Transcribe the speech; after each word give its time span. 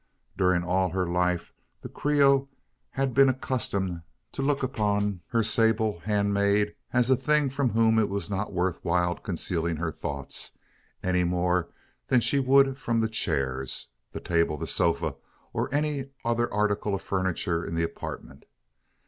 During 0.35 0.63
all 0.63 0.89
her 0.89 1.05
life, 1.05 1.53
the 1.83 1.87
Creole 1.87 2.49
had 2.89 3.13
been 3.13 3.29
accustomed 3.29 4.01
to 4.31 4.41
look 4.41 4.63
upon 4.63 5.21
her 5.27 5.43
sable 5.43 5.99
handmaid 5.99 6.73
as 6.91 7.11
a 7.11 7.15
thing 7.15 7.51
from 7.51 7.69
whom 7.69 7.99
it 7.99 8.09
was 8.09 8.27
not 8.27 8.51
worth 8.51 8.83
while 8.83 9.13
concealing 9.13 9.75
her 9.75 9.91
thoughts, 9.91 10.57
any 11.03 11.23
more 11.23 11.69
than 12.07 12.19
she 12.19 12.39
would 12.39 12.79
from 12.79 12.99
the 12.99 13.09
chairs, 13.09 13.89
the 14.11 14.19
table, 14.19 14.57
the 14.57 14.65
sofa, 14.65 15.17
or 15.53 15.71
any 15.71 16.09
other 16.25 16.51
article 16.51 16.95
of 16.95 17.03
furniture 17.03 17.63
in 17.63 17.75
the 17.75 17.83
apartment. 17.83 18.45